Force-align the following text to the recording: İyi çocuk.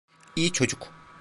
İyi 0.35 0.51
çocuk. 0.51 0.89